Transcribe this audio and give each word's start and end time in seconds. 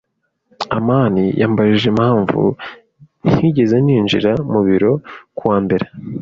amani 0.77 1.23
yambajije 1.41 1.87
impamvu 1.93 2.39
ntigeze 3.33 3.75
ninjira 3.85 4.31
mu 4.51 4.59
biro 4.67 4.91
ku 5.37 5.43
wa 5.49 5.57
mbere. 5.65 5.85